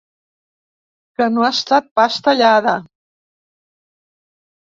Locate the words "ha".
1.47-1.49